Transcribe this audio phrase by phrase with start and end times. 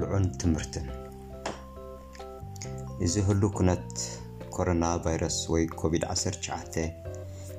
[0.00, 0.86] ቆልዑን ትምህርትን።
[3.04, 3.88] እዚ ህሉ ኩነት
[4.54, 6.76] ኮሮና ቫይረስ ወይ ኮቪድ-19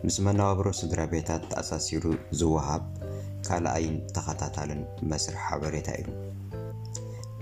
[0.05, 2.03] ምስ መነባብሮ ስድራ ቤታት ተኣሳሲሩ
[2.39, 2.83] ዝወሃብ
[3.47, 4.81] ካልኣይን ተኸታታልን
[5.11, 6.07] መስርሕ ሓበሬታ እዩ።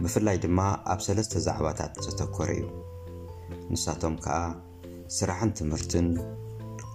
[0.02, 0.60] ብፍላይ ድማ
[0.94, 2.66] ኣብ ሰለስተ ዛዕባታት ዘተኮረ እዩ።
[3.74, 4.38] ንሳቶም ከዓ
[5.20, 6.10] ስራሕን ትምህርትን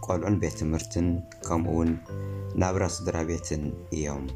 [0.07, 1.09] ቆልዑን ቤት ትምህርትን
[1.49, 1.93] ከምኡውን
[2.63, 3.65] ናብራ ስድራ ቤትን
[3.97, 4.27] እዮም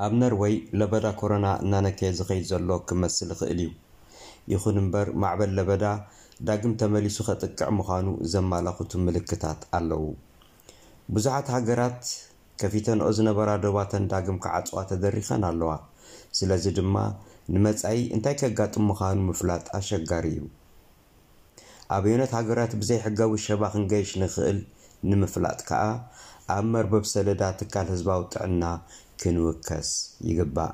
[0.00, 3.70] ኣብ ነርወይ ለበዳ ኮሮና እናነከየ ዝኸይድ ዘሎ ክመስል ይኽእል እዩ።
[4.52, 5.84] ይኹን እምበር ማዕበል ለበዳ
[6.46, 10.04] ዳግም ተመሊሱ ከጥቅዕ ምዃኑ ዘመላኽቱ ምልክታት ኣለዉ።
[11.14, 12.00] ብዙሓት ሃገራት
[12.60, 15.72] ከፊተንኦ ዝነበራ ዶባተን ዳግም ክዓፅዋ ተደሪኸን ኣለዋ።
[16.38, 16.96] ስለዚ ድማ
[17.54, 20.42] ንመጻኢ እንታይ ከጋጥም ምዃኑ ምፍላጥ ኣሸጋሪ እዩ።
[21.96, 24.58] ኣበዮነት ሃገራት ብዘይ ሕጋዊ ሸባ ክንገይሽ ንኽእል
[25.10, 25.82] ንምፍላጥ ከዓ
[26.54, 28.64] ኣብ መርበብ ሰለዳ ትካል ህዝባዊ ጥዕና
[29.22, 29.90] ክንውከስ
[30.28, 30.72] ይግባእ።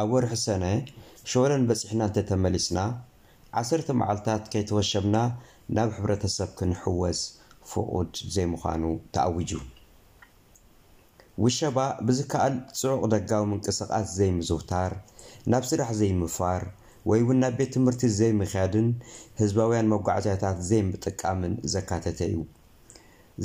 [0.00, 0.64] ኣብ ወርሒ ሰነ
[1.30, 2.78] ሸወለን በፂሕና እንተተመሊስና
[3.60, 5.16] ዓሰርተ መዓልትታት ከይተወሸብና
[5.76, 7.20] ናብ ሕብረተሰብ ክንሕወስ
[7.70, 9.50] ፍቑድ ዘይምዃኑ ተኣዊጁ።
[11.44, 14.92] ውሸባ ብዝከኣል ጽዑቕ ደጋዊ ምንቅስቓስ ዘይምዝውታር
[15.52, 16.62] ናብ ስራሕ ዘይምፋር
[17.10, 18.88] ወይ እውን ናብ ቤት ትምህርቲ ዘይምኽያድን
[19.40, 22.38] ህዝባውያን መጓዓዝያታት ዘይምጥቃምን ዘካተተ እዩ።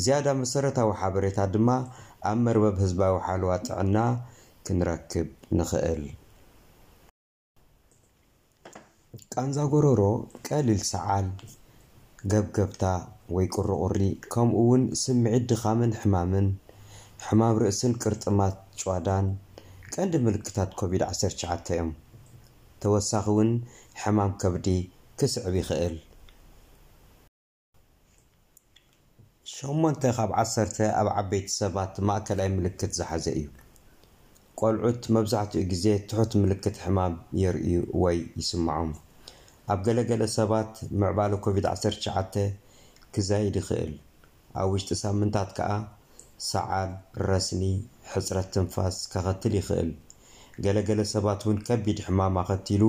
[0.03, 1.69] ዝያዳ መሰረታዊ ሓበሬታ ድማ
[2.29, 3.97] ኣብ መርበብ ህዝባዊ ሓለዋ ጥዕና
[4.65, 6.03] ክንረክብ ንኽእል።
[9.33, 10.01] ቃንዛ ጎረሮ
[10.47, 11.27] ቀሊል ሰዓል
[12.31, 12.83] ገብገብታ
[13.35, 14.01] ወይ ቁሪቁሪ
[14.33, 16.47] ከምኡ እውን ስምዒት ድኻምን ሕማምን
[17.25, 19.27] ሕማም ርእስን ቅርጥማት ጭዋዳን
[19.93, 21.41] ቀንዲ ምልክታት ኮቪድ-19
[21.75, 21.91] እዮም።
[22.81, 23.51] ተወሳኺ እውን
[24.01, 24.67] ሕማም ከብዲ
[25.19, 25.95] ክስዕብ ይኽእል
[29.53, 33.47] ሸሞንተ ካብ ዓሰርተ ኣብ ዓበይቲ ሰባት ማእከላይ ምልክት ዝሓዘ እዩ
[34.59, 38.91] ቆልዑት መብዛሕትኡ ግዜ ትሑት ምልክት ሕማም የርእዩ ወይ ይስምዖም
[39.73, 42.47] ኣብ ገለገለ ሰባት ምዕባለ ኮቪድ-19
[43.17, 43.93] ክዛይድ ይኽእል
[44.61, 45.69] ኣብ ውሽጢ ሳምንታት ከዓ
[46.49, 46.91] ሰዓል
[47.29, 47.63] ረስኒ
[48.13, 49.91] ሕፅረት ትንፋስ ከኸትል ይኽእል
[50.65, 52.83] ገለገለ ሰባት እውን ከቢድ ሕማም ኣኸቲሉ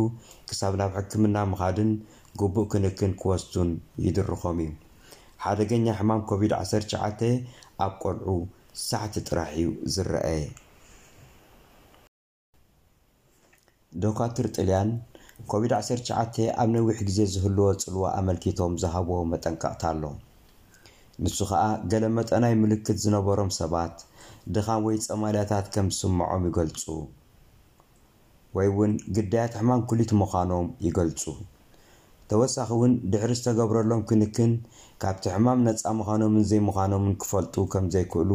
[0.49, 1.93] ክሳብ ናብ ሕክምና ምኻድን
[2.41, 3.71] ግቡእ ክንክን ክወስዱን
[4.07, 4.73] ይድርኾም እዩ
[5.45, 7.23] ሓደገኛ ሕማም ኮቪድ-19
[7.85, 8.29] ኣብ ቆልዑ
[8.87, 10.29] ሳዕቲ ጥራሕ እዩ ዝረአ።
[13.93, 14.89] ዶካትር ጥልያን
[15.53, 16.15] ኮቪድ-19
[16.61, 20.03] ኣብ ነዊሕ ግዜ ዝህልዎ ጽልዋ ኣመልኪቶም ዝሃብዎ መጠንቀቕታ ኣሎ።
[21.25, 23.95] ንሱ ከዓ ገለ መጠናይ ምልክት ዝነበሮም ሰባት
[24.55, 26.85] ድኻም ወይ ጸማልያታት ከም ዝስምዖም ይገልጹ።
[28.57, 31.23] ወይ እውን ግዳያት ሕማም ኩሊት ምዃኖም ይገልጹ
[32.31, 34.53] ተወሳኺ እውን ድሕሪ ዝተገብረሎም ክንክን
[35.03, 38.31] ካብቲ ሕማም ነፃ ምዃኖምን ዘይምዃኖምን ክፈልጡ ከም ዘይክእሉ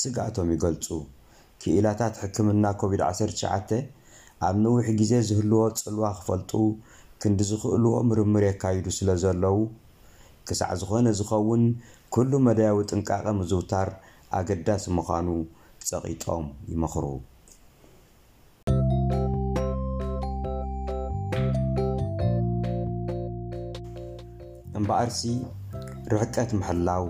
[0.00, 0.86] ስጋኣቶም ይገልጹ።
[1.62, 3.80] ክኢላታት ሕክምና ኮቪድ-19
[4.46, 6.52] ኣብ ነዊሕ ግዜ ዝህልዎ ጽልዋ ክፈልጡ
[7.22, 9.58] ክንዲ ዝኽእልዎ ምርምር የካይዱ ስለ ዘለዉ
[10.48, 11.64] ክሳዕ ዝኾነ ዝኸውን
[12.14, 13.90] ኩሉ መድያዊ ጥንቃቐ ምዝውታር
[14.38, 15.28] ኣገዳሲ ምዃኑ
[15.88, 17.04] ጸቒጦም ይመኽሩ
[24.82, 25.22] እምበኣርሲ
[26.12, 27.04] ርሕቀት ምሕላው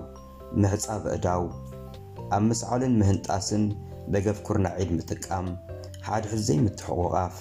[0.62, 1.44] ምሕፃብ እዳው
[2.36, 3.62] ኣብ ምስዓልን ምህንጣስን
[4.14, 5.46] ደገፍ ኩርናዒድ ምጥቃም
[6.06, 7.36] ሓድሕድ ዘይምትሕቑቓፍ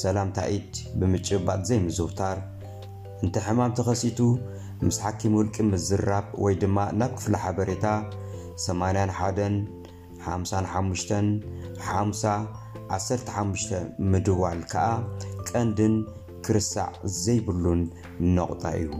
[0.00, 2.38] ሰላምታ ኢድ ብምጭባጥ ዘይምዝውታር
[3.24, 4.20] እንተ ሕማም ተኸሲቱ
[4.86, 7.86] ምስ ሓኪም ውልቂ ምዝራብ ወይ ድማ ናብ ክፍሊ ሓበሬታ
[8.64, 9.60] 81
[10.24, 11.14] 55
[11.90, 12.34] 50
[12.96, 13.78] 15
[14.14, 14.88] ምድዋል ከዓ
[15.50, 15.96] ቀንድን
[16.48, 16.88] ክርስዕ
[17.22, 17.84] ዘይብሉን
[18.36, 18.92] ነቑጣ እዩ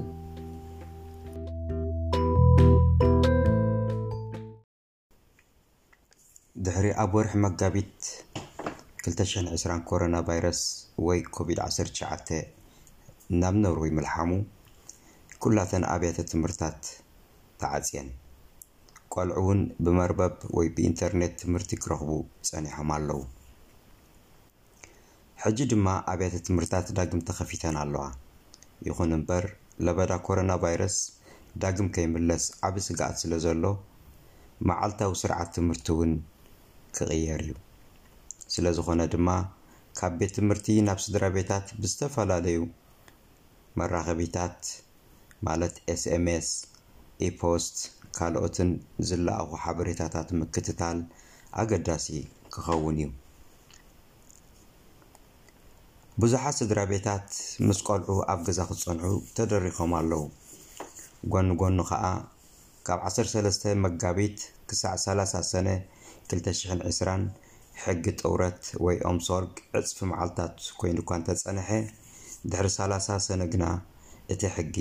[6.69, 7.99] ድሕሪ ኣብ ወርሒ መጋቢት
[9.05, 10.59] 2020 ኮሮና ቫይረስ
[11.07, 12.41] ወይ ኮቪድ-19
[13.41, 14.31] ናብ ነርወይ ምልሓሙ
[15.43, 16.81] ኩላተን ኣብያተ ትምህርትታት
[17.63, 18.09] ተዓፅየን
[19.15, 22.11] ቆልዑ እውን ብመርበብ ወይ ብኢንተርኔት ትምህርቲ ክረኽቡ
[22.49, 23.21] ጸኒሖም ኣለዉ።
[25.45, 28.05] ሕጂ ድማ ኣብያተ ትምህርትታት ዳግም ተኸፊተን ኣለዋ።
[28.89, 29.47] ይኹን እምበር
[29.87, 30.99] ለበዳ ኮሮና ቫይረስ
[31.65, 33.65] ዳግም ከይምለስ ዓብ ስጋኣት ስለ ዘሎ
[34.71, 36.13] መዓልታዊ ስርዓት ትምህርቲ እውን
[36.99, 37.55] ክቕየር እዩ
[38.55, 39.29] ስለ ዝኾነ ድማ
[39.99, 42.59] ካብ ቤት ትምህርቲ ናብ ስድራ ቤታት ብዝተፈላለዩ
[43.81, 44.61] መራኸቢታት
[45.47, 46.49] ማለት SMS
[47.29, 47.77] e-post
[48.17, 48.71] ካልኦትን
[49.09, 50.99] ዝለኣኹ ሓበሬታታት ምክትታል
[51.61, 52.07] ኣገዳሲ
[52.55, 53.09] ክኸውን እዩ።
[56.23, 57.29] ብዙሓት ስድራ ቤታት
[57.67, 60.23] ምስ ቆልዑ ኣብ ገዛ ክፀንሑ ተደሪኾም ኣለዉ።
[61.33, 62.05] ጎኒ ጎኑ ከዓ
[62.87, 65.69] ካብ 13 መጋቢት ክሳዕ 30 ሰነ
[66.33, 67.27] 2020
[67.83, 71.69] ሕጊ ጥውረት ወይ ኦም ሶርግ ዕፅፊ መዓልትታት ኮይኑ እኳ እንተፀንሐ
[72.51, 73.65] ድሕሪ 30 ሰነ ግና
[74.33, 74.77] እቲ ሕጊ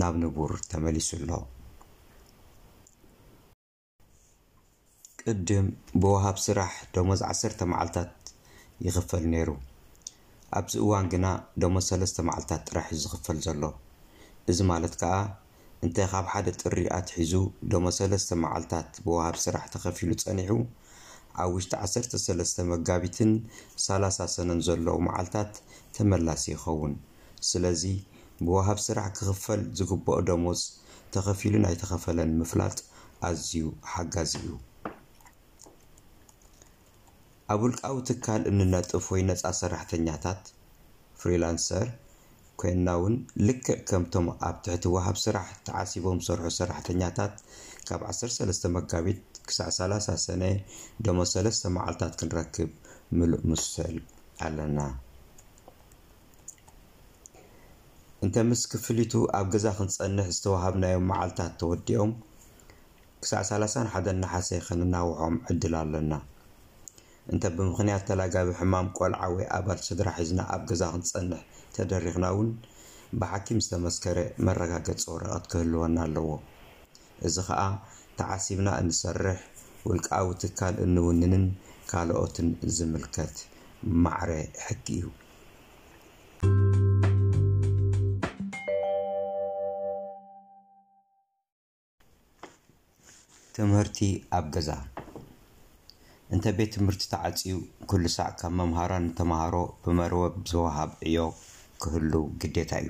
[0.00, 1.30] ናብ ንቡር ተመሊሱ ኣሎ።
[5.22, 5.66] ቅድም
[6.02, 8.14] ብወሃብ ስራሕ ደሞዝ 10 መዓልትታት
[8.86, 9.50] ይኽፈል ነይሩ።
[10.58, 11.26] ኣብዚ እዋን ግና
[11.62, 13.62] ደሞዝ 3 መዓልትታት ጥራሕ እዩ ዝኽፈል ዘሎ።
[14.50, 15.12] እዚ ማለት ከዓ
[15.84, 17.32] እንተይ ካብ ሓደ ጥሪ ኣትሒዙ
[17.70, 20.50] ደሞዝ 3 መዓልትታት ብወሃብ ስራሕ ተኸፊሉ ፀኒሑ
[21.42, 23.30] ኣብ ውሽጢ 13 መጋቢትን
[23.86, 25.52] 30 ሰነን ዘለዉ መዓልትታት
[25.96, 26.94] ተመላሲ ይኸውን።
[27.50, 27.82] ስለዚ
[28.46, 30.60] ብወሃብ ስራሕ ክኽፈል ዝግብኦ ደሞዝ
[31.14, 32.76] ተኸፊሉ ናይተኸፈለን ምፍላጥ
[33.28, 34.52] ኣዝዩ ሓጋዚ እዩ።
[37.52, 40.42] ኣብ ውልቃዊ ትካል እንነጥፍ ወይ ነፃ ሰራሕተኛታት
[41.22, 41.88] ፍሪላንሰር
[42.60, 43.14] ኮይንና እውን
[43.46, 47.34] ልክዕ ከምቶም ኣብ ትሕቲ ወሃብ ስራሕ ተዓሲቦም ዝሰርሑ ሰራሕተኛታት
[47.88, 50.42] ካብ 13 መጋቢት ክሳዕ 30 ሰነ
[51.06, 52.70] ደሞዝ 3 መዓልትታት ክንረክብ
[53.18, 53.96] ምሉእ ምሰል
[54.46, 54.78] ኣለና።
[58.24, 62.12] እንተ ምስ ክፍሊቱ ኣብ ገዛ ክንፀንሕ ዝተዋሃብናዮም መዓልትታት ተወዲኦም
[63.22, 66.12] ክሳዕ 31 ናሓሰ ክንናውሖም ዕድል ኣለና
[67.26, 71.42] እንተ ብምክንያት ተላጋቢ ሕማም ቆልዓ ወይ ኣባል ስድራ ሒዝና ኣብ ገዛ ክንፀንሕ
[71.76, 72.48] ተደሪኽና እውን
[73.20, 76.28] ብሓኪም ዝተመስከረ መረጋገፂ ወረቐት ክህልወና ኣለዎ።
[77.28, 77.60] እዚ ከዓ
[78.20, 79.40] ተዓሲብና እንሰርሕ
[79.88, 81.44] ውልቃዊ ትካል እንውንንን
[81.90, 83.36] ካልኦትን ዝምልከት
[84.04, 84.30] ማዕረ
[84.66, 85.06] ሕጊ እዩ።
[93.56, 93.98] ትምህርቲ
[94.36, 94.70] ኣብ ገዛ
[96.34, 97.54] እንተ ቤት ትምህርቲ ተዓፅዩ
[97.90, 101.18] ኩሉ ሳዕ ካብ መምሃራን ንተምሃሮ ብመርበብ ዝወሃብ ዕዮ
[101.82, 102.12] ክህሉ
[102.42, 102.88] ግዴታ እዩ።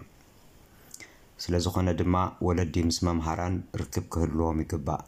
[1.42, 2.14] ስለ ዝኾነ ድማ
[2.46, 5.02] ወለዲ ምስ መምሃራን ርክብ ክህልዎም ይግባእ።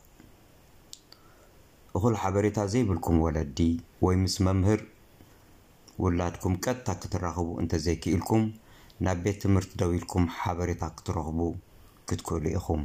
[1.99, 3.59] እኹል ሓበሬታ ዘይብልኩም ወለዲ
[4.07, 4.81] ወይ ምስ መምህር
[6.05, 8.45] ውላድኩም ቀጥታ ክትራኸቡ እንተዘይክኢልኩም
[9.07, 11.39] ናብ ቤት ትምህርቲ ደው ኢልኩም ሓበሬታ ክትረኽቡ
[12.09, 12.83] ክትክእሉ ኢኹም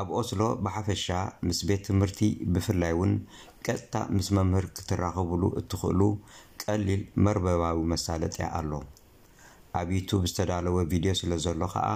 [0.00, 1.06] ኣብ ኦስሎ ብሓፈሻ
[1.46, 2.20] ምስ ቤት ትምህርቲ
[2.52, 3.12] ብፍላይ እውን
[3.66, 6.00] ቀጥታ ምስ መምህር ክትራኸብሉ እትኽእሉ
[6.62, 8.70] ቀሊል መርበባዊ መሳለጢ ኣሎ።
[9.80, 11.86] ኣብ YouTube ዝተዳለወ ቪድዮ ስለ ዘሎ ከዓ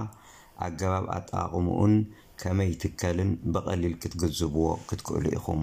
[0.66, 1.94] ኣገባብ ኣጠቓቕምኡን
[2.42, 5.62] ከመይ ትከልን ብቐሊል ክትግዝብዎ ክትክእሉ ኢኹም።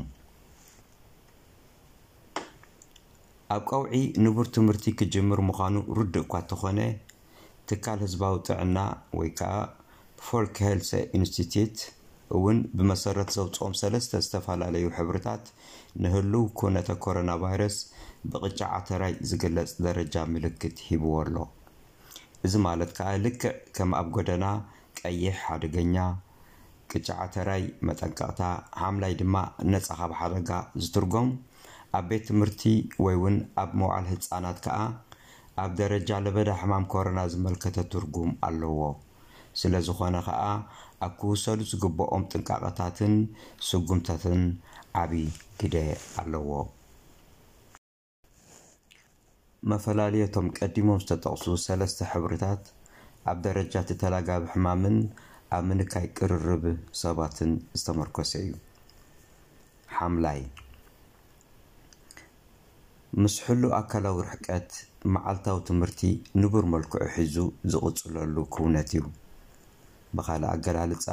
[3.56, 3.96] ኣብ ቀውዒ
[4.26, 6.80] ንቡር ትምህርቲ ክጅምር ምዃኑ ርድእ እኳ እንተኾነ
[7.70, 8.78] ትካል ህዝባዊ ጥዕና
[9.20, 9.52] ወይ ከዓ
[10.28, 11.78] Folkehelseinstitutt
[12.38, 15.46] እውን ብመሰረት ዘውፅኦም ሰለስተ ዝተፈላለዩ ሕብርታት
[16.04, 17.78] ንህልው ኩነተ ኮሮና ቫይረስ
[18.32, 21.36] ብቅጫ ዓተራይ ዝግለጽ ደረጃ ምልክት ሂብዎ ኣሎ።
[22.48, 24.46] እዚ ማለት ከዓ ልክዕ ከም ኣብ ጎደና
[25.02, 25.96] ቀይሕ ሓደገኛ
[26.92, 28.42] ቅጫ ዓተራይ መጠንቀቕታ
[28.82, 29.36] ሓምላይ ድማ
[29.72, 30.50] ነፃ ካብ ሓደጋ
[30.84, 31.30] ዝትርጎም።
[31.98, 32.62] ኣብ ቤት ትምህርቲ
[33.06, 34.78] ወይ እውን ኣብ መውዓል ህፃናት ከዓ
[35.64, 38.80] ኣብ ደረጃ ለበዳ ሕማም ኮሮና ዝመልከተ ትርጉም ኣለዎ።
[39.62, 40.44] ስለ ዝኾነ ከዓ
[41.06, 43.14] ኣብ ክውሰዱ ዝግብኦም ጥንቃቐታትን
[43.68, 44.42] ስጉምታትን
[45.02, 45.28] ዓብይ
[45.62, 45.76] ግደ
[46.22, 46.50] ኣለዎ።
[49.72, 52.64] መፈላለየቶም ቀዲሞም ዝተጠቕሱ ሰለስተ ሕብርታት
[53.32, 53.92] ኣብ ደረጃ እቲ
[54.54, 54.98] ሕማምን
[55.56, 56.64] ኣብ ምንካይ ቅርርብ
[57.02, 58.52] ሰባትን ዝተመርኮሰ እዩ።
[59.96, 60.40] ሓምላይ
[63.22, 64.70] ምስ ሕሉ ኣካላዊ ርሕቀት
[65.16, 66.02] መዓልታዊ ትምህርቲ
[66.42, 67.36] ንቡር መልክዑ ሒዙ
[67.72, 69.04] ዝቕፅለሉ ክውነት እዩ
[70.18, 71.06] ብካልእ ኣገላልፃ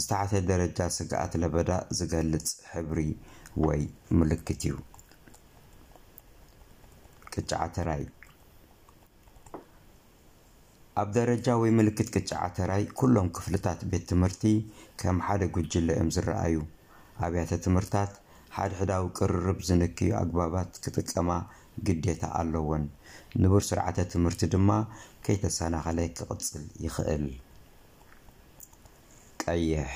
[0.00, 3.00] ዝተሓተ ደረጃ ስግኣት ለበዳ ዝገልጽ ሕብሪ
[3.66, 3.82] ወይ
[4.18, 4.74] ምልክት እዩ።
[7.34, 8.04] ቅጫ ዓተራይ
[11.00, 14.42] ኣብ ደረጃ ወይ ምልክት ቅጫ ዓተራይ ኩሎም ክፍልታት ቤት ትምህርቲ
[15.00, 16.56] ከም ሓደ ጉጅለ እዮም ዝረኣዩ።
[17.26, 18.12] ኣብያተ ትምህርታት
[18.56, 21.30] ሓድሕዳዊ ቅርርብ ዝንክዩ ኣግባባት ክጥቀማ
[21.86, 22.84] ግዴታ ኣለወን
[23.42, 24.70] ንቡር ስርዓተ ትምህርቲ ድማ
[25.26, 27.24] ከይተሰናኸለ ክቕፅል ይኽእል
[29.44, 29.88] ቀይሕ።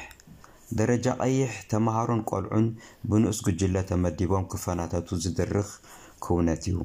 [0.79, 2.67] ደረጃ ቀይሕ ተምሃሮን ቆልዑን
[3.11, 5.71] ብንኡስ ጉጅለ ተመዲቦም ክፈናተቱ ዝድርኽ
[6.25, 6.77] ክውነት እዩ።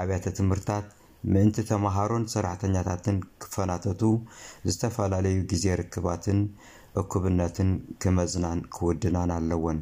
[0.00, 0.86] ኣብያተ ትምህርታት
[1.32, 4.02] ምእንቲ ተምሃሮን ሰራሕተኛታትን ክፈናተቱ
[4.70, 6.40] ዝተፈላለዩ ግዜ ርክባትን
[7.00, 7.70] እኩብነትን
[8.02, 9.78] ክመዝናን ክውድናን ኣለወን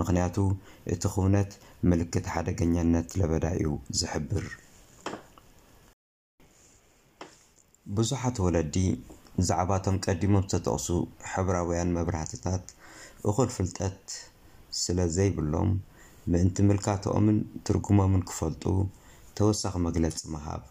[0.00, 0.36] ምክንያቱ
[0.92, 1.50] እቲ ክውነት
[1.90, 3.68] ምልክት ሓደገኛነት ለበዳ እዩ
[4.00, 4.46] ዝሕብር።
[7.86, 8.76] ብዙሓት ወለዲ
[9.38, 10.88] ብዛዕባ እቶም ቀዲሞም ዝተጠቕሱ
[11.32, 12.64] ሕብራውያን መብራህትታት
[13.30, 14.02] እኹል ፍልጠት
[14.82, 15.70] ስለ ዘይብሎም
[16.32, 18.64] ምእንቲ ምልካቶኦምን ትርጉሞምን ክፈልጡ
[19.38, 20.62] ተወሳኺ መግለፂ ምሃብ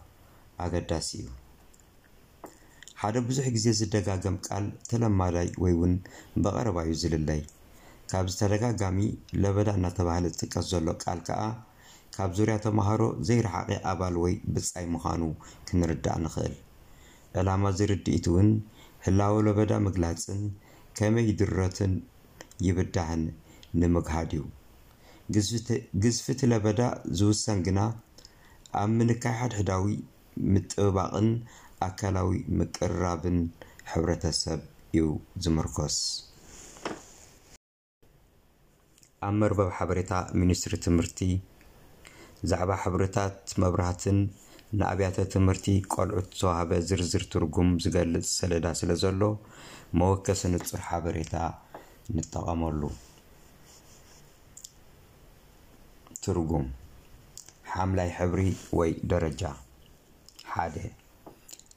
[0.65, 1.27] ኣገዳሲ እዩ።
[3.01, 5.93] ሓደ ብዙሕ ግዜ ዝደጋገም ቃል ተለማዳይ ወይ እውን
[6.43, 7.41] በቐረባ እዩ ዝልለይ።
[8.12, 9.00] ካብ ዝተደጋጋሚ
[9.43, 11.41] ለበዳ እናተባህለ ዝጥቀስ ዘሎ ቃል ከዓ
[12.15, 15.22] ካብ ዙርያ ተምሃሮ ዘይረሓቐ ኣባል ወይ ብጻይ ምዃኑ
[15.67, 16.55] ክንርዳእ ንኽእል
[17.39, 18.49] ዕላማ ዝርድኢት እውን
[19.05, 20.41] ህላወ ለበዳ ምግላፅን
[20.97, 21.93] ከመይ ይድረትን
[22.65, 23.23] ይብዳህን
[23.81, 24.43] ንምግሃድ እዩ።
[26.03, 26.81] ግዝፍቲ ለበዳ
[27.19, 27.79] ዝውሰን ግና
[28.81, 29.85] ኣብ ምንካይ ሓድሕዳዊ
[30.53, 31.27] ምጥብባቕን
[31.87, 33.39] ኣካላዊ ምቅርራብን
[33.91, 34.61] ሕብረተሰብ
[34.97, 35.05] እዩ
[35.43, 35.97] ዝምርኮስ።
[39.27, 41.19] ኣብ መርበብ ሓበሬታ ሚኒስትሪ ትምህርቲ
[42.51, 44.17] ዛዕባ ሕብርታት መብራህትን
[44.80, 49.22] ንኣብያተ ትምህርቲ ቆልዑት ዝተዋህበ ዝርዝር ትርጉም ዝገልጽ ሰሌዳ ስለ ዘሎ
[50.00, 51.36] መወከሲ ንጹር ሓበሬታ
[52.15, 52.82] ንጠቐመሉ
[56.25, 56.65] ትርጉም
[57.72, 58.42] ሓምላይ ሕብሪ
[58.80, 59.42] ወይ ደረጃ
[60.51, 60.75] ሓደ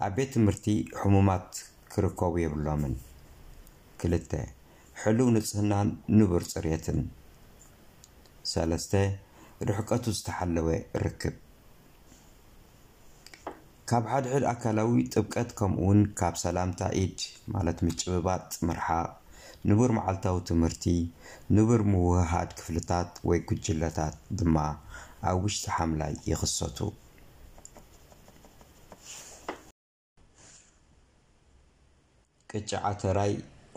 [0.04, 0.66] ኣብ ቤት ትምህርቲ
[1.00, 1.50] ሕሙማት
[1.92, 2.94] ክርከቡ የብሎምን።
[4.00, 4.32] ክልተ
[5.02, 5.88] ሕልው ንጽህናን
[6.18, 6.98] ንቡር ጽሬትን።
[8.52, 8.92] ሰለስተ
[9.68, 10.68] ርሕቀቱ ዝተሓለወ
[11.04, 11.36] ርክብ
[13.90, 17.18] ካብ ሓድሕድ ኣካላዊ ጥብቀት ከምኡውን ካብ ሰላምታ ኢድ
[17.54, 19.10] ማለት ምጭብባጥ ምርሓቕ
[19.68, 20.84] ንቡር መዓልታዊ ትምህርቲ
[21.56, 24.56] ንቡር ምውህሃድ ክፍልታት ወይ ጉጅለታት ድማ
[25.28, 26.78] ኣብ ውሽጢ ሓምላይ ይኽሰቱ።
[32.50, 33.32] ቅጫ ዓተራይ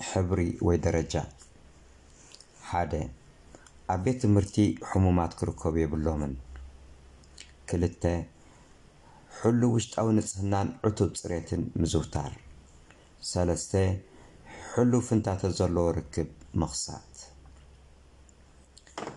[0.09, 1.13] ሕብሪ ወይ ደረጃ
[2.71, 2.93] ሓደ
[3.93, 4.57] ኣብ ቤት ትምህርቲ
[4.89, 6.33] ሕሙማት ክርከቡ የብሎምን።
[7.69, 8.03] ክልተ
[9.41, 12.33] ሕሉ ውሽጣዊ ንጽህናን ዕቱብ ጽሬትን ምዝውታር
[13.31, 13.73] ሰለስተ
[14.71, 16.29] ሕሉ ፍንታተ ዘለዎ ርክብ
[16.61, 17.13] ምኽሳት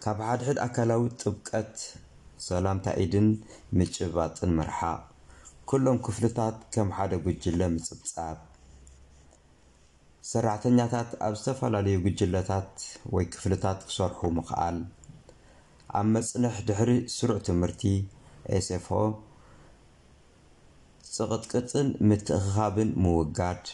[0.04, 1.74] ካብ ሓድሕድ ኣካላዊ ጥብቀት
[2.46, 3.28] ሰላምታ ኢድን
[3.78, 5.00] ምጭባጥን ምርሓቕ
[5.70, 8.38] ኩሎም ክፍልታት ከም ሓደ ጉጅለ ምጽብጻብ።
[10.30, 12.72] ሰራሕተኛታት ኣብ ዝተፈላለዩ ጉጅለታት
[13.14, 14.78] ወይ ክፍልታት ክሰርሑ ምኽኣል።
[15.98, 17.82] ኣብ መጽንሕ ድሕሪ ስሩዕ ትምህርቲ
[18.58, 19.00] ኤስኤፍኦ
[21.16, 23.64] ጽቕጥቅጥን ምትእኽኻብን ምውጋድ።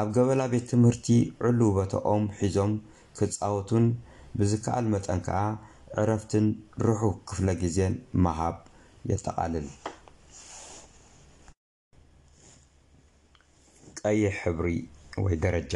[0.00, 1.06] ኣብ ገበላ ቤት ትምህርቲ
[1.46, 2.72] ዕሉው ቦቶኦም ሒዞም
[3.18, 3.86] ክጻወቱን
[4.38, 5.40] ብዝከኣል መጠን ከዓ
[6.02, 6.46] ዕረፍትን
[6.86, 7.94] ርሑቕ ክፍለ ግዜን
[8.24, 8.56] ምሃብ
[9.10, 9.68] የጠቓልል።
[14.00, 14.68] ቀይሕ ሕብሪ
[15.24, 15.74] ወይ ደረጃ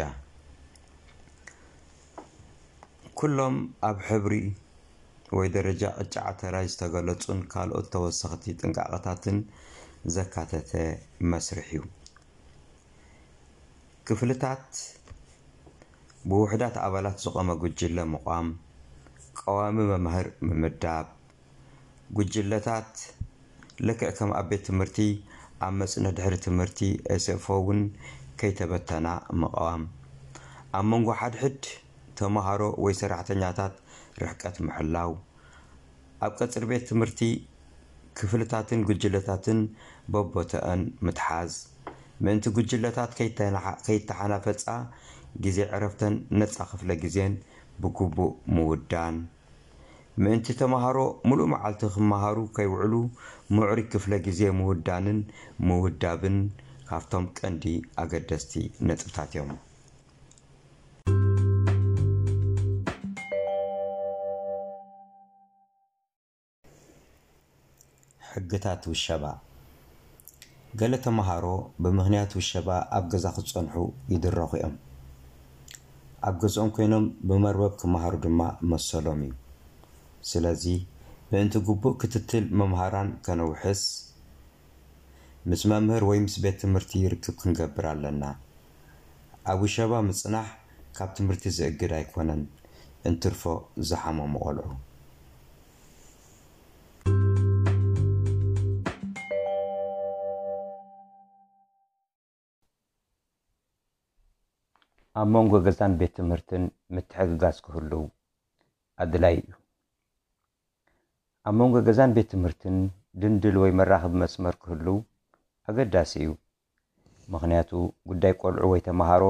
[3.20, 3.56] ኩሎም
[3.88, 4.34] ኣብ ሕብሪ
[5.36, 9.38] ወይ ደረጃ ቅጫ ዓተራይ ዝተገለጹን ካልኦት ተወሰኽቲ ጥንቃቐታትን
[10.14, 10.72] ዘካተተ
[11.30, 11.82] መስርሕ እዩ።
[14.08, 14.68] ክፍልታት
[16.30, 18.48] ብውሕዳት ኣባላት ዝቖመ ጉጅለ ምቋም
[19.40, 21.06] ቀዋሚ መምህር ምምዳብ
[22.18, 22.92] ጉጅለታት
[23.86, 24.98] ልክዕ ከም ኣብ ቤት ትምህርቲ
[25.66, 26.80] ኣብ መጽንዕ ድሕሪ ትምህርቲ
[27.14, 27.80] ኤስኤፎ እውን
[28.40, 29.06] ከይተበተና
[29.40, 29.82] ምቕዋም
[30.78, 31.60] ኣብ መንጎ ሓድሕድ
[32.18, 33.74] ተምሃሮ ወይ ሰራሕተኛታት
[34.22, 35.10] ርሕቀት ምሕላው።
[36.24, 37.20] ኣብ ቀጽሪ ቤት ትምህርቲ
[38.18, 39.58] ክፍልታትን ጉጅለታትን
[40.12, 41.52] በቦተአን ምትሓዝ።
[42.24, 43.10] ምእንቲ ጉጅለታት
[43.86, 44.64] ከይተሓናፈፃ
[45.44, 47.34] ግዜ ዕረፍተን ነፃ ክፍለ ግዜን
[47.82, 49.16] ብግቡእ ምውዳን።
[50.22, 52.94] ምእንቲ ተምሃሮ ሙሉእ መዓልቲ ክመሃሩ ከይውዕሉ
[53.56, 55.18] ምዕሩይ ክፍለ ግዜ ምውዳንን
[55.68, 56.38] ምውዳብን
[56.90, 57.64] ካብቶም ቀንዲ
[58.02, 58.52] ኣገደስቲ
[58.88, 59.50] ነጥብታት እዮም
[68.36, 69.24] ሕግታት ውሸባ።
[70.80, 71.44] ገለ ተምሃሮ
[71.82, 73.74] ብምኽንያት ውሸባ ኣብ ገዛ ክጸንሑ
[74.12, 74.74] ይድረኹ እዮም።
[76.28, 78.40] ኣብ ገዝኦም ኮይኖም ብመርበብ ክመሃሩ ድማ
[78.70, 79.32] መሰሎም እዩ።
[80.30, 80.64] ስለዚ
[81.30, 83.82] ምእንቲ ግቡእ ክትትል መምሃራን ከነውሕስ?
[85.50, 88.22] ምስ መምህር ወይ ምስ ቤት ትምህርቲ ርክብ ክንገብር ኣለና።
[89.50, 90.48] ኣብ ውሸባ ምጽናሕ
[90.96, 92.42] ካብ ትምህርቲ ዝእግድ ኣይኮነን።
[93.08, 93.42] እንትርፎ
[93.88, 94.68] ዝሓመሙ ቆልዑ
[105.20, 108.02] ኣብ መንጎ ገዛን ቤት ትምህርትን ምትሕግጋዝ ክህልው
[109.02, 109.50] ኣድላይ እዩ።
[111.48, 112.76] ኣብ መንጎ ገዛን ቤት ትምህርትን
[113.20, 114.98] ድንድል ወይ መራኽቢ መስመር ክህልው
[115.70, 116.30] ኣገዳሲ እዩ።
[117.34, 117.70] ምክንያቱ
[118.10, 119.22] ጉዳይ ቆልዑ ወይ ተምሃሮ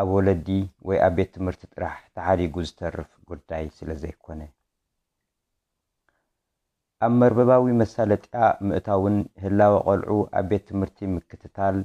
[0.00, 0.48] ኣብ ወለዲ
[0.88, 4.40] ወይ ኣብ ቤት ትምህርቲ ጥራሕ ተሓዲጉ ዝተርፍ ጉዳይ ስለ ዘይኮነ።
[7.06, 8.36] ኣብ መርበባዊ መሳለጥያ
[8.68, 11.76] ምእታውን ህላወ ቆልዑ ኣብ ቤት ትምህርቲ ምክትታል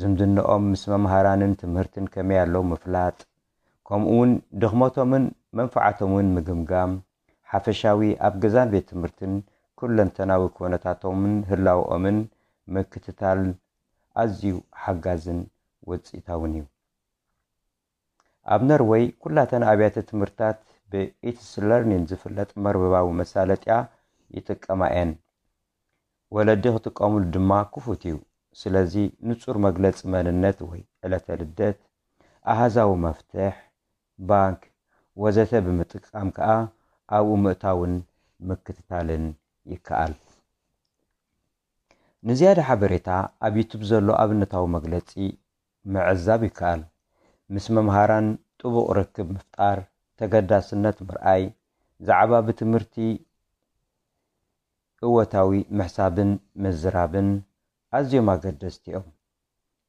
[0.00, 3.16] ዝምድንኦም ምስ መምሃራንን ትምህርትን ከመይ ኣለው ምፍላጥ?
[3.88, 4.30] ከምኡውን
[4.62, 5.24] ድኽመቶምን
[5.58, 6.92] መንፈዓቶምን ምግምጋም
[7.52, 9.34] ሓፈሻዊ ኣብ ገዛን ቤት ትምህርትን
[9.80, 12.18] ኩለንተናዊ ኩነታቶምን ህላውኦምን
[12.74, 13.40] ምክትታል
[14.22, 15.40] ኣዝዩ ሓጋዝን
[15.90, 16.64] ውፅኢታውን እዩ።
[18.54, 20.58] ኣብ ኖርወይ ኩላተን ኣብያተ ትምህርታት
[20.90, 23.74] ብኢትስ ለርኒን ዝፍለጥ መርበባዊ መሳለጥያ
[24.36, 25.10] ይጥቀማ እየን።
[26.36, 28.16] ወለዲ ክጥቀሙሉ ድማ ክፉት እዩ
[28.60, 28.94] ስለዚ
[29.28, 31.78] ንፁር መግለፂ መንነት ወይ ዕለተ ልደት
[32.52, 33.54] ኣሃዛዊ መፍትሕ
[34.28, 34.60] ባንክ
[35.22, 36.48] ወዘተ ብምጥቃም ከዓ
[37.16, 37.94] ኣብኡ ምእታውን
[38.48, 39.24] ምክትታልን
[39.72, 40.14] ይከኣል።
[42.28, 43.08] ንዝያደ ሓበሬታ
[43.46, 45.10] ኣብ YouTube ዘሎ ኣብነታዊ መግለፂ
[45.94, 46.80] ምዕዛብ ይከኣል።
[47.54, 48.28] ምስ መምሃራን
[48.60, 49.78] ጥቡቕ ርክብ ምፍጣር
[50.20, 51.42] ተገዳስነት ምርኣይ
[52.06, 52.96] ዛዕባ ብትምህርቲ
[55.06, 56.30] እወታዊ ምሕሳብን
[56.62, 57.28] ምዝራብን
[57.96, 58.84] ኣዝዮም ኣገደስቲ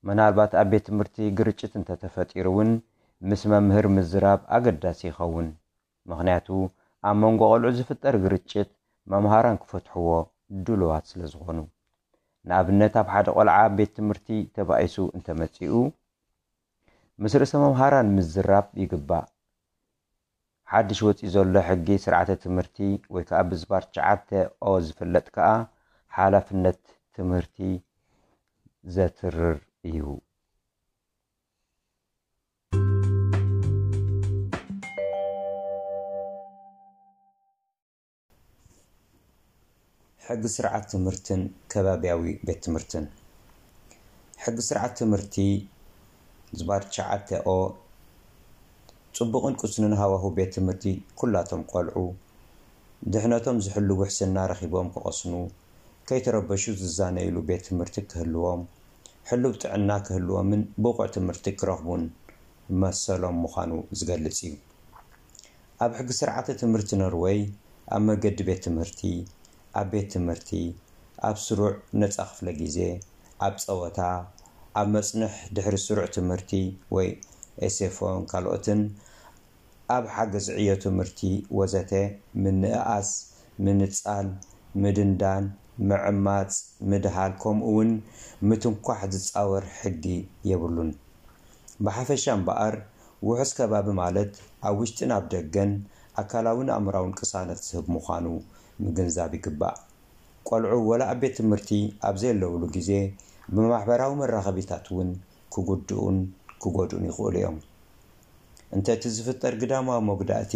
[0.08, 2.70] ምናልባት ኣብ ቤት ትምህርቲ ግርጭት እንተተፈጢሩ እውን
[3.30, 5.48] ምስ መምህር ምዝራብ ኣገዳሲ ይኸውን።
[6.12, 6.48] ምክንያቱ
[7.08, 8.70] ኣብ መንጎ ቆልዑ ዝፍጠር ግርጭት
[9.14, 10.10] መምሃራን ክፈትሕዎ
[10.66, 11.60] ድልዋት ስለ ዝኾኑ።
[12.50, 15.74] ንኣብነት ኣብ ሓደ ቆልዓ ቤት ትምህርቲ ተባኢሱ እንተመፂኡ
[17.24, 19.26] ምስ ርእሰ መምሃራን ምዝራብ ይግባእ።
[20.72, 22.78] ሓድሽ ወፂኢ ዘሎ ሕጊ ስርዓተ ትምህርቲ
[23.14, 24.30] ወይ ከዓ ብዝባር ሸዓተ
[24.70, 25.50] ኦ ዝፍለጥ ከዓ
[26.18, 26.82] ሓላፍነት
[27.18, 27.58] ትምህርቲ
[28.96, 30.00] ዘትርር እዩ
[40.27, 41.41] ሕጊ ስርዓት ትምህርትን
[41.72, 43.06] ከባብያዊ ቤት ትምህርትን።
[44.44, 45.36] ሕጊ ስርዓት ትምህርቲ
[46.60, 47.58] ዝባር ሸዓተ ኦ
[49.20, 50.86] ፅቡቕን ቅስንን ሃዋህው ቤት ትምህርቲ
[51.20, 51.98] ኩላቶም ቆልዑ
[53.13, 55.34] ድሕነቶም ዝሕሉ ውሕስና ረኺቦም ክቐስኑ
[56.10, 58.62] ከይተረበሹ ዝዛነይሉ ቤት ትምህርቲ ክህልዎም
[59.29, 62.03] ሕልው ጥዕና ክህልዎምን ብቑዕ ትምህርቲ ክረኽቡን
[62.81, 64.53] መሰሎም ምዃኑ ዝገልፅ እዩ።
[65.84, 67.39] ኣብ ሕጊ ስርዓተ ትምህርቲ ኖርወይ
[67.96, 69.01] ኣብ መገዲ ቤት ትምህርቲ
[69.79, 70.50] ኣብ ቤት ትምህርቲ
[71.27, 72.77] ኣብ ስሩዕ ነፃ ክፍለ ግዜ
[73.48, 74.00] ኣብ ፀወታ
[74.79, 76.51] ኣብ መፅንሕ ድሕሪ ስሩዕ ትምህርቲ
[76.96, 77.09] ወይ
[77.68, 78.81] ኤሴፎን ካልኦትን
[79.96, 81.20] ኣብ ሓገዝ ዕዮ ትምህርቲ
[81.59, 81.92] ወዘተ
[82.44, 83.09] ምንእኣስ
[83.66, 84.27] ምንፃል
[84.83, 85.46] ምድንዳን
[85.90, 86.53] ምዕማፅ
[86.92, 87.90] ምድሃል ከምኡ ውን
[88.50, 90.05] ምትንኳሕ ዝፃወር ሕጊ
[90.50, 90.90] የብሉን።
[91.85, 92.75] ብሓፈሻ እምበኣር
[93.27, 94.31] ውሑስ ከባቢ ማለት
[94.68, 95.72] ኣብ ውሽጢን ኣብ ደገን
[96.22, 98.25] ኣካላውን ኣእምራውን ቅሳነት ዝህብ ምዃኑ
[98.83, 99.77] ምግንዛብ ይግባእ።
[100.50, 101.70] ቆልዑ ወላ ኣብ ቤት ትምህርቲ
[102.07, 102.92] ኣብ ዘየለውሉ ግዜ
[103.55, 105.09] ብማሕበራዊ መራኸቢታት እውን
[105.53, 106.18] ክጉድኡን
[106.63, 107.57] ክጎድኡን ይኽእሉ እዮም።
[108.75, 110.53] እንተ እቲ ዝፍጠር ግዳማዊ መጉዳእቲ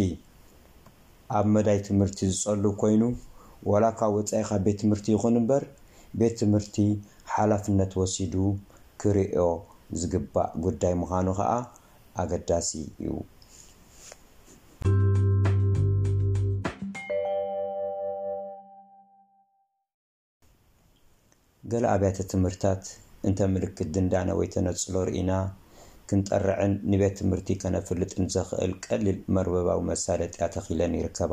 [1.38, 3.02] ኣብ መዳይ ትምህርቲ ዝፀልብ ኮይኑ
[3.70, 5.64] ወላ ካብ ወፃኢ ካብ ቤት ትምህርቲ ይኹን እምበር
[6.20, 6.76] ቤት ትምህርቲ
[7.34, 8.34] ሓላፍነት ወሲዱ
[9.02, 9.44] ክርዮ
[10.00, 11.52] ዝግባእ ጉዳይ ምዃኑ ከዓ
[12.22, 12.70] ኣገዳሲ
[13.02, 13.12] እዩ።
[21.72, 22.84] ገለ ኣብያተ ትምህርታት
[23.28, 25.32] እንተ ምልክት ድንዳነ ወይ ተነፅሎ ርኢና
[26.10, 31.32] ክንጠርዕን ንቤት ትምህርቲ ከነፍልጥን ዘኽእል ቀሊል መርበባዊ መሳለጥያ ተኺለን ይርከባ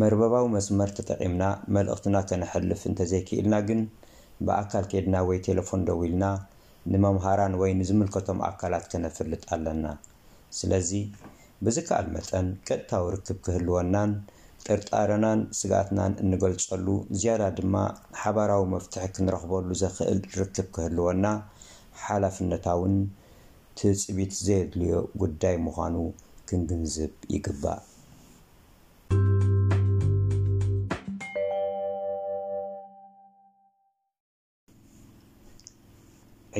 [0.00, 3.80] መርበባዊ መስመር ተጠቒምና መልእኽትና ከነሐልፍ እንተዘይክኢልና ግን
[4.46, 6.24] ብኣካል ኬድና ወይ ቴሌፎን ደው ኢልና
[6.92, 9.86] ንመምሃራን ወይ ንዝምልከቶም ኣካላት ከነፍልጥ ኣለና።
[10.58, 10.90] ስለዚ
[11.66, 14.12] ብዝከኣል መጠን ቀጥታዊ ርክብ ክህልወናን
[14.66, 16.86] ጥርጣረናን ስጋትናን እንገልፀሉ
[17.20, 17.74] ዝያዳ ድማ
[18.22, 21.26] ሓባራዊ መፍትሒ ክንረኽበሉ ዘኽእል ርክብ ክህልወና
[22.04, 22.96] ሓላፍነታውን
[23.80, 25.96] ትፅቢት ዘየድልዮ ጉዳይ ምዃኑ
[26.50, 27.82] ክንግንዝብ ይግባእ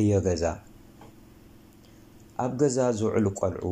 [0.01, 0.45] ዕዮ ገዛ።
[2.45, 3.65] ኣብ ገዛ ዝውዕሉ ቆልዑ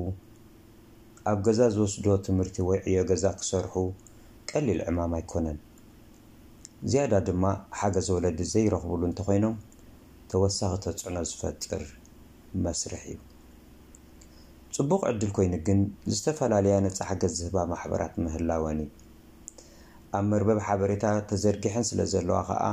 [1.30, 3.74] ኣብ ገዛ ዝወስዶ ትምህርቲ ወይ ዕዮ ገዛ ክሰርሑ
[4.50, 5.58] ቀሊል ዕማም ኣይኮነን።
[6.90, 7.44] ዝያዳ ድማ
[7.80, 9.54] ሓገዝ ወለዲ ዘይረኽብሉ እንተኮይኖም
[10.30, 11.82] ተወሳኺ ተፅዕኖ ዝፈጥር
[12.64, 13.18] መስርሕ እዩ።
[14.76, 15.80] ፅቡቕ ዕድል ኮይኑ ግን
[16.12, 18.90] ዝተፈላለያ ነፃ ሓገዝ ዝህባ ማሕበራት ምህላወን እዩ
[20.16, 22.64] ኣብ መርበብ ሓበሬታ ተዘርጊሐን ስለ ዘለዋ ከዓ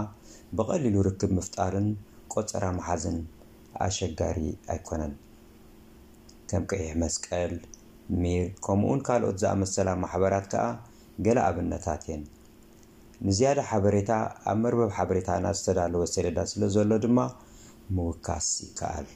[0.58, 1.88] ብቐሊሉ ርክብ ምፍጣርን
[2.34, 3.18] ቆፀራ መሓዝን
[3.86, 4.40] ኣሸጋሪ
[4.74, 5.14] ኣይኮነን
[6.50, 7.54] ከም ቀይሕ መስቀል
[8.22, 10.64] ሚር ከምኡውን ካልኦት ዝኣመሰላ ማሕበራት ከዓ
[11.26, 12.24] ገለ ኣብነታት እየን።
[13.26, 14.12] ንዝያዳ ሓበሬታ
[14.52, 17.20] ኣብ መርበብ ሓበሬታና ዝተዳለወ ሰሌዳ ስለ ዘሎ ድማ
[17.96, 19.08] ምውካስ ይከኣል።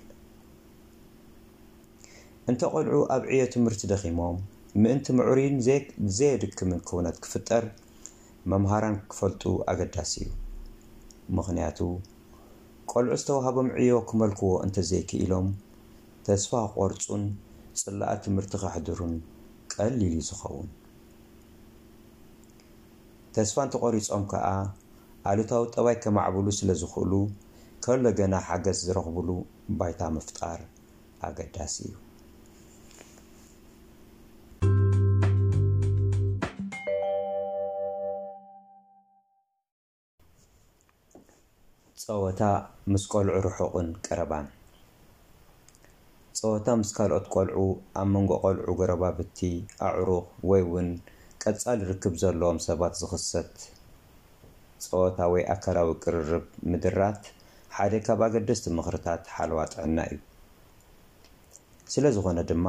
[2.52, 4.38] እንተ ቆልዑ ኣብ ዕዮ ትምህርቲ ደኺሞም
[4.84, 5.56] ምእንቲ ምዑሪን
[6.18, 7.64] ዘየድክምን ክውነት ክፍጠር
[8.52, 10.30] መምሃራን ክፈልጡ ኣገዳሲ እዩ።
[11.38, 11.80] ምክንያቱ
[12.92, 15.48] ቆልዑ ዝተዋሃቦም ዕዮ ክመልክዎ እንተዘይክኢሎም
[16.28, 17.24] ተስፋ ክቆርፁን
[17.82, 19.14] ፅላኣት ትምህርቲ ከሕድሩን
[19.74, 20.70] ቀሊል እዩ ዝኸውን።
[23.38, 24.48] ተስፋ እንተቆሪፆም ከዓ
[25.32, 27.14] ኣሉታዊ ጠባይ ከማዕብሉ ስለ ዝኽእሉ
[27.86, 29.30] ከሎ ገና ሓገዝ ዝረኽብሉ
[29.80, 30.60] ባይታ ምፍጣር
[31.28, 32.05] ኣገዳሲ እዩ
[42.08, 42.42] ፀወታ
[42.94, 44.48] ምስ ቆልዑ ርሑቕን ቀረባን።
[46.40, 47.60] ፀወታ ምስ ካልኦት ቆልዑ
[48.00, 49.40] ኣብ መንጎ ቆልዑ ጎረባብቲ
[49.88, 50.90] ኣዕሩኽ ወይ እውን
[51.44, 53.54] ቀጻሊ ርክብ ዘለዎም ሰባት ዝኽሰት
[54.88, 57.24] ፀወታ ወይ ኣካላዊ ቅርርብ ምድራት
[57.78, 60.20] ሓደ ካብ ኣገደስቲ ምኽርታት ሓለዋ ጥዕና እዩ።
[61.96, 62.68] ስለ ዝኾነ ድማ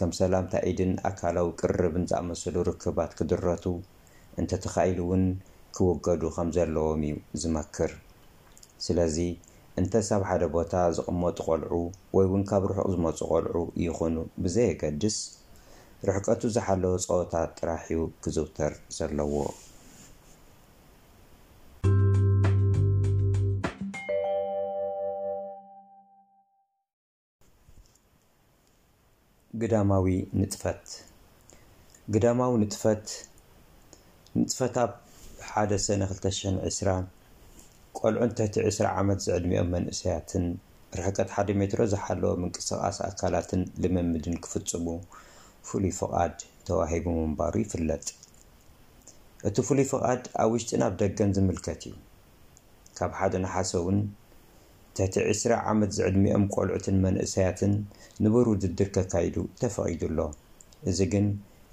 [0.00, 3.66] ከም ሰላምታ ኢድን ኣካላዊ ቅርርብን ዝኣመሰሉ ርክባት ክድረቱ
[4.40, 5.24] እንተተኻኢሉ እውን
[5.76, 7.92] ክውገዱ ከም ዘለዎም እዩ ዝመክር
[8.86, 9.16] ስለዚ
[9.80, 11.72] እንተሳብ ሓደ ቦታ ዝቕመጡ ቆልዑ
[12.16, 15.16] ወይ እውን ካብ ርሑቕ ዝመፁ ቆልዑ ይኹኑ ብዘየገድስ
[16.08, 19.34] ርሕቀቱ ዝሓለወ ፀወታ ጥራሕ እዩ ክዝውተር ዘለዎ።
[29.60, 30.06] ግዳማዊ
[30.40, 30.84] ንጥፈት
[32.14, 33.06] ግዳማዊ ንጥፈት
[34.40, 34.92] ንጥፈት ኣብ
[35.50, 37.17] ሓደ ሰነ 220
[38.00, 40.44] ቆልዑን ትሕቲ 20 ዓመት ዘዕድሚኦም መንእሰያትን
[40.98, 44.86] ርሕቀት ሓደ ሜትሮ ዝሓለወ ምንቅስቓስ ኣካላትን ልምምድን ክፍፅሙ
[45.68, 48.06] ፍሉይ ፍቓድ ተዋሂቡ ምንባሩ ይፍለጥ።
[49.48, 51.94] እቲ ፍሉይ ፍቓድ ኣብ ውሽጢን ኣብ ደገን ዝምልከት እዩ።
[52.98, 53.98] ካብ ሓደ ናሓሰ እውን
[54.96, 57.74] ትሕቲ 20 ዓመት ዘዕድሚኦም ቆልዑትን መንእሰያትን
[58.24, 60.18] ንቡር ውድድር ከካይዱ ተፈቒዱሎ።
[60.90, 61.26] እዚ ግን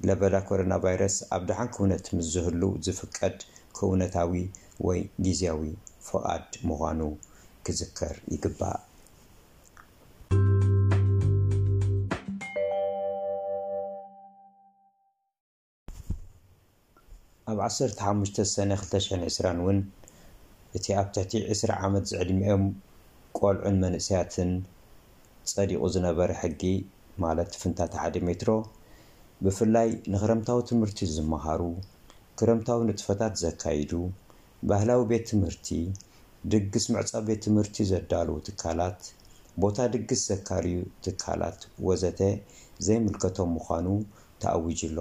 [0.07, 3.37] ለበዳ ኮሮና ቫይረስ ኣብ ድሓን ክውነት ምስ ዝህሉ ዝፍቀድ
[3.77, 4.33] ክውነታዊ
[4.87, 5.61] ወይ ግዝያዊ
[6.07, 7.01] ፍቓድ ምዃኑ
[7.67, 8.81] ክዝከር ይግባእ።
[17.51, 19.79] ኣብ 15 ሰነ 2020 እውን
[20.77, 22.63] እቲ ኣብ ትሕቲ 20 ዓመት ዘዕድሚኦም
[23.39, 24.51] ቆልዑን መንእሰያትን
[25.51, 26.61] ጸዲቑ ዝነበረ ሕጊ
[27.23, 28.49] ማለት ፍንታት ሓደ ሜትሮ
[29.45, 31.61] ብፍላይ ንክረምታዊ ትምህርቲ ዝመሃሩ
[32.39, 33.91] ክረምታዊ ንጥፈታት ዘካይዱ
[34.63, 35.67] ባህላዊ ቤት ትምህርቲ
[36.51, 38.99] ድግስ ምዕፃ ቤት ትምህርቲ ዘዳልዉ ትካላት
[39.63, 42.19] ቦታ ድግስ ዘካርዩ ትካላት ወዘተ
[42.85, 43.87] ዘይምልከቶም ምዃኑ
[44.43, 44.97] ተኣዊጅሎ።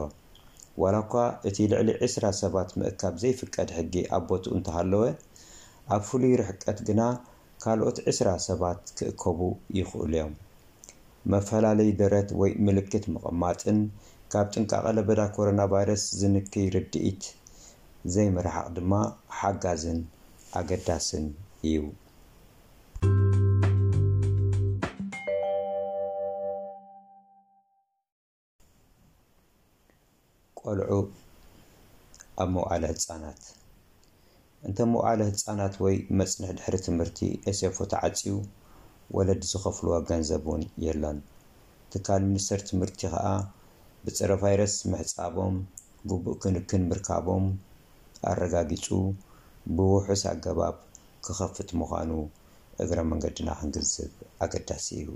[0.83, 1.15] ዋላ እኳ
[1.49, 5.05] እቲ ልዕሊ 20 ሰባት ምእካብ ዘይፍቀድ ሕጊ ኣብ ቦትኡ እንተሃለወ
[5.95, 7.01] ኣብ ፍሉይ ርሕቀት ግና
[7.65, 9.41] ካልኦት 20 ሰባት ክእከቡ
[9.79, 10.35] ይኽእሉ እዮም።
[11.35, 13.79] መፈላለዪ ደረት ወይ ምልክት ምቕማጥን
[14.33, 17.23] ካብ ጥንቃቐ ለበዳ ኮሮና ቫይረስ ዝንክይ ርድኢት
[18.13, 18.93] ዘይምርሓቕ ድማ
[19.39, 20.01] ሓጋዝን
[20.59, 21.27] ኣገዳስን
[21.69, 21.77] እዩ።
[30.61, 30.91] ቆልዑ
[32.43, 33.43] ኣብ መዋዕለ ህፃናት።
[34.63, 37.19] እንተ መዋዕለ ህፃናት ወይ መፅንሕ ድሕሪ ትምህርቲ
[37.51, 38.35] ኤስፎ ተዓፅዩ
[39.17, 41.19] ወለዲ ዝኸፍልዎ ገንዘብ እውን የለን።
[41.93, 43.27] ትካል ሚኒስተር ትምህርቲ ከዓ
[44.05, 45.57] ብፀረ ቫይረስ ምሕፃቦም
[46.11, 47.45] ግቡእ ክንክን ምርካቦም
[48.31, 48.87] ኣረጋጊፁ
[49.77, 50.77] ብውሑስ ኣገባብ
[51.27, 52.11] ክኸፍት ምዃኑ
[52.83, 54.13] እግረ መንገድና ክንግንዝብ
[54.45, 55.09] ኣገዳሲ እዩ